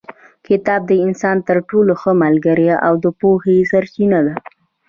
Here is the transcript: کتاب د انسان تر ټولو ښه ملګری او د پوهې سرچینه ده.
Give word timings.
کتاب 0.47 0.81
د 0.87 0.93
انسان 1.05 1.37
تر 1.47 1.57
ټولو 1.69 1.91
ښه 2.01 2.11
ملګری 2.23 2.67
او 2.87 2.93
د 3.03 3.05
پوهې 3.19 3.55
سرچینه 3.71 4.19
ده. 4.27 4.35